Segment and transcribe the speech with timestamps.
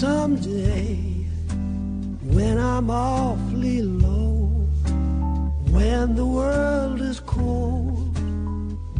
[0.00, 0.98] someday
[2.22, 4.66] when I'm awfully low,
[5.70, 8.16] when the world is cold,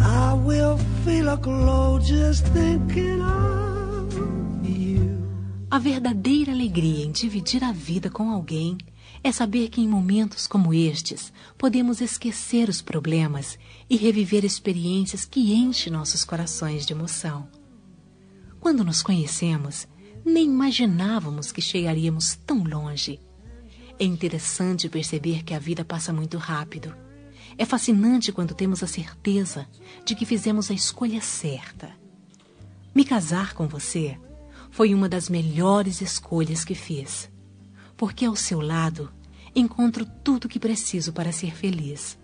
[0.00, 4.14] I will feel a glow just thinking of
[4.62, 5.22] you.
[5.70, 8.76] A verdadeira alegria em dividir a vida com alguém
[9.24, 15.54] é saber que em momentos como estes podemos esquecer os problemas e reviver experiências que
[15.54, 17.48] enchem nossos corações de emoção.
[18.60, 19.88] Quando nos conhecemos,
[20.24, 23.20] nem imaginávamos que chegaríamos tão longe.
[23.98, 26.94] É interessante perceber que a vida passa muito rápido.
[27.58, 29.66] É fascinante quando temos a certeza
[30.04, 31.90] de que fizemos a escolha certa.
[32.94, 34.18] Me casar com você
[34.70, 37.30] foi uma das melhores escolhas que fiz,
[37.96, 39.12] porque ao seu lado
[39.54, 42.18] encontro tudo o que preciso para ser feliz.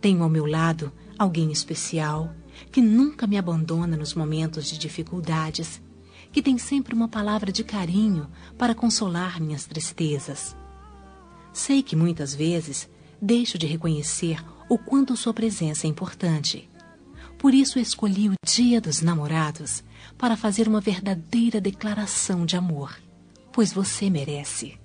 [0.00, 2.34] Tenho ao meu lado alguém especial
[2.70, 5.80] que nunca me abandona nos momentos de dificuldades,
[6.32, 10.56] que tem sempre uma palavra de carinho para consolar minhas tristezas.
[11.52, 12.88] Sei que muitas vezes
[13.20, 16.68] deixo de reconhecer o quanto sua presença é importante.
[17.36, 19.82] Por isso escolhi o Dia dos Namorados
[20.16, 22.96] para fazer uma verdadeira declaração de amor,
[23.52, 24.78] pois você merece.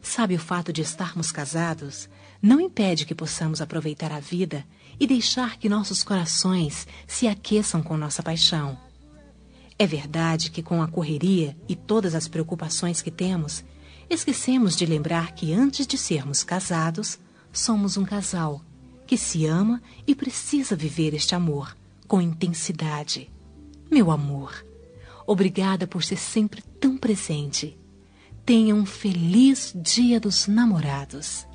[0.00, 2.08] Sabe, o fato de estarmos casados
[2.40, 4.64] não impede que possamos aproveitar a vida
[4.98, 8.78] e deixar que nossos corações se aqueçam com nossa paixão.
[9.78, 13.64] É verdade que, com a correria e todas as preocupações que temos,
[14.08, 17.18] esquecemos de lembrar que antes de sermos casados,
[17.52, 18.62] somos um casal
[19.06, 21.76] que se ama e precisa viver este amor
[22.08, 23.30] com intensidade.
[23.90, 24.64] Meu amor,
[25.26, 27.78] obrigada por ser sempre tão presente.
[28.44, 31.46] Tenha um feliz Dia dos Namorados.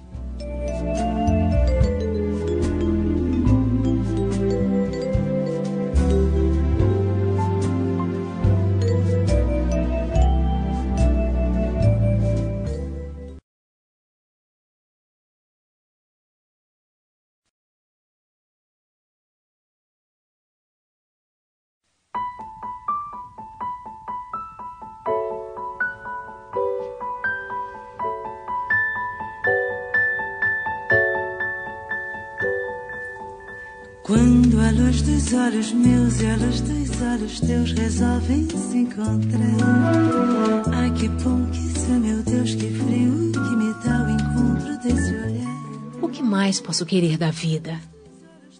[34.07, 40.63] Quando a luz dos olhos meus e a luz dos olhos teus resolvem se encontrar.
[40.73, 45.13] Ai que bom que isso meu Deus, que frio que me dá o encontro desse
[45.13, 46.01] olhar.
[46.01, 47.81] O que mais posso querer da vida?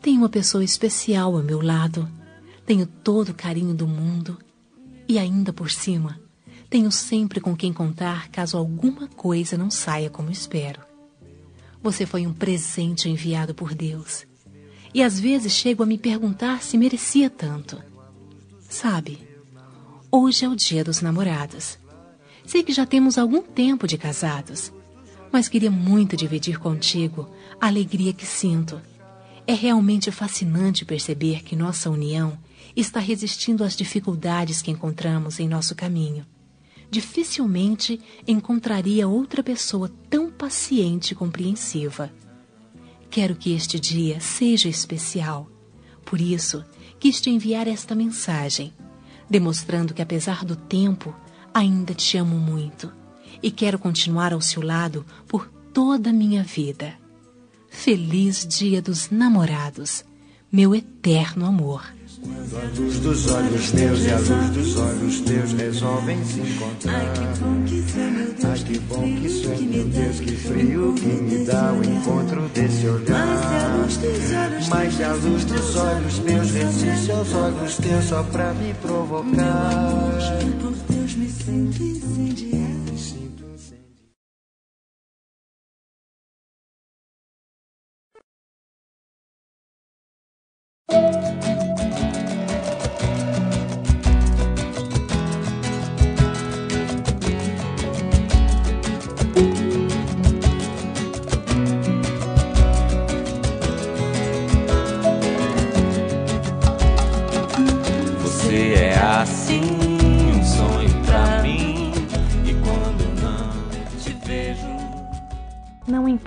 [0.01, 2.09] Tenho uma pessoa especial ao meu lado.
[2.65, 4.37] Tenho todo o carinho do mundo.
[5.07, 6.19] E ainda por cima,
[6.69, 10.81] tenho sempre com quem contar caso alguma coisa não saia como espero.
[11.81, 14.26] Você foi um presente enviado por Deus
[14.97, 17.79] e às vezes chego a me perguntar se merecia tanto.
[18.67, 19.19] Sabe,
[20.11, 21.77] hoje é o dia dos namorados.
[22.47, 24.73] Sei que já temos algum tempo de casados,
[25.31, 27.29] mas queria muito dividir contigo
[27.61, 28.81] a alegria que sinto.
[29.45, 32.35] É realmente fascinante perceber que nossa união
[32.75, 36.25] está resistindo às dificuldades que encontramos em nosso caminho.
[36.89, 42.11] Dificilmente encontraria outra pessoa tão paciente e compreensiva.
[43.17, 45.49] Quero que este dia seja especial.
[46.05, 46.63] Por isso,
[46.99, 48.71] quis te enviar esta mensagem,
[49.27, 51.15] demonstrando que, apesar do tempo,
[51.51, 52.93] ainda te amo muito
[53.41, 56.93] e quero continuar ao seu lado por toda a minha vida.
[57.67, 60.05] Feliz Dia dos Namorados,
[60.51, 61.96] meu eterno amor.
[62.27, 66.93] A luz dos olhos meus e a luz dos olhos teus resolvem se encontrar.
[68.43, 71.83] Ai, que bom que isso é, meu Deus, que, é, frio que me dá o
[71.83, 73.27] encontro desse olhar.
[74.69, 79.91] Mas a luz dos olhos meus resiste aos olhos teus só pra me provocar.
[80.61, 82.86] Por Deus, me sinto incendiar.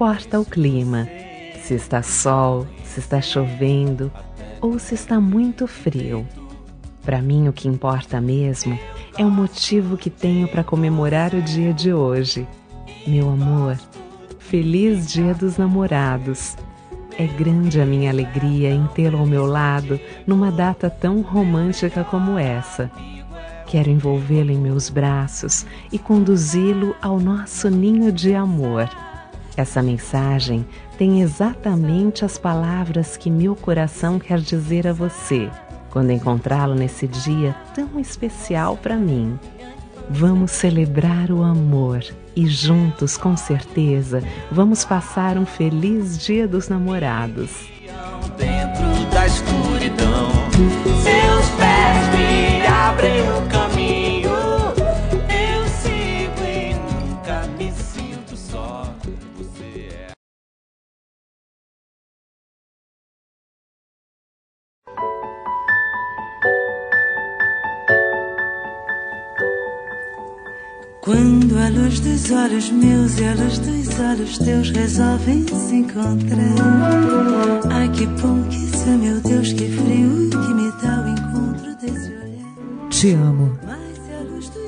[0.00, 1.06] Importa o clima,
[1.62, 4.10] se está sol, se está chovendo
[4.58, 6.26] ou se está muito frio.
[7.02, 8.78] Para mim, o que importa mesmo
[9.18, 12.48] é o motivo que tenho para comemorar o dia de hoje.
[13.06, 13.78] Meu amor,
[14.38, 16.56] feliz Dia dos Namorados!
[17.20, 22.38] É grande a minha alegria em tê-lo ao meu lado numa data tão romântica como
[22.38, 22.90] essa.
[23.66, 28.88] Quero envolvê-lo em meus braços e conduzi-lo ao nosso ninho de amor.
[29.54, 30.64] Essa mensagem
[30.96, 35.50] tem exatamente as palavras que meu coração quer dizer a você
[35.90, 39.38] quando encontrá-lo nesse dia tão especial para mim.
[40.12, 42.04] Vamos celebrar o amor
[42.34, 44.20] e juntos, com certeza,
[44.50, 47.68] vamos passar um feliz Dia dos Namorados.
[48.36, 50.28] Dentro da escuridão,
[71.02, 76.54] Quando a luz dos olhos meus e a luz dos olhos teus resolvem se encontrar.
[77.70, 81.74] Ai que bom que isso é, meu Deus, que frio que me dá o encontro
[81.80, 82.88] desse olhar.
[82.90, 83.58] Te amo.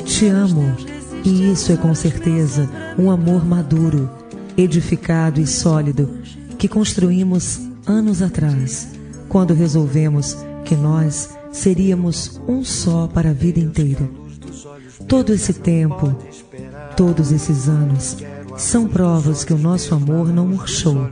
[0.06, 0.74] Te amo.
[1.22, 2.66] E isso é com certeza
[2.98, 4.08] um amor maduro,
[4.56, 6.08] edificado e sólido
[6.58, 8.88] que construímos anos atrás,
[9.28, 14.21] quando resolvemos que nós seríamos um só para a vida inteira.
[15.08, 16.14] Todo esse tempo,
[16.96, 18.16] todos esses anos,
[18.56, 21.08] são provas que o nosso amor não murchou,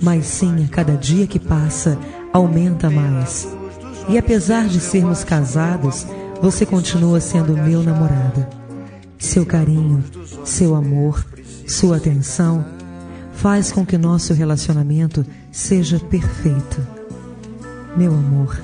[0.00, 1.98] mas sim a cada dia que passa
[2.32, 3.48] aumenta mais.
[4.08, 6.06] E apesar de sermos casados,
[6.40, 8.46] você continua sendo meu namorado.
[9.18, 10.04] Seu carinho,
[10.44, 11.24] seu amor,
[11.66, 12.64] sua atenção
[13.32, 16.86] faz com que nosso relacionamento seja perfeito.
[17.96, 18.60] Meu amor,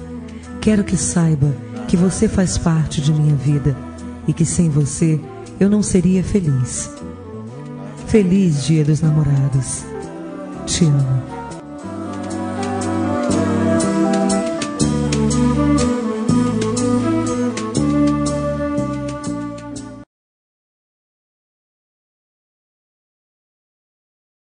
[0.60, 1.52] quero que saiba
[1.88, 3.76] que você faz parte de minha vida
[4.26, 5.20] e que sem você
[5.58, 6.90] eu não seria feliz.
[8.06, 9.84] Feliz Dia dos Namorados.
[10.66, 11.41] Te amo.